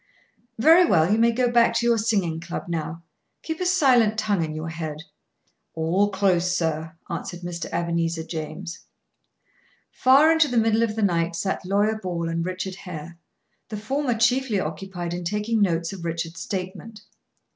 "Very 0.57 0.83
well. 0.83 1.13
You 1.13 1.19
may 1.19 1.31
go 1.31 1.51
back 1.51 1.75
to 1.75 1.85
your 1.85 1.99
singing 1.99 2.39
club 2.39 2.63
now. 2.67 3.03
Keep 3.43 3.61
a 3.61 3.67
silent 3.67 4.17
tongue 4.17 4.43
in 4.43 4.55
your 4.55 4.69
head." 4.69 5.03
"All 5.75 6.09
close, 6.09 6.57
sir," 6.57 6.93
answered 7.07 7.41
Mr. 7.41 7.67
Ebenezer 7.71 8.23
James. 8.23 8.79
Far 9.91 10.31
into 10.31 10.47
the 10.47 10.57
middle 10.57 10.81
of 10.81 10.95
the 10.95 11.03
night 11.03 11.35
sat 11.35 11.63
Lawyer 11.67 11.99
Ball 12.01 12.29
and 12.29 12.43
Richard 12.43 12.73
Hare, 12.77 13.19
the 13.69 13.77
former 13.77 14.17
chiefly 14.17 14.59
occupied 14.59 15.13
in 15.13 15.23
taking 15.23 15.61
notes 15.61 15.93
of 15.93 16.03
Richard's 16.03 16.39
statement. 16.41 17.01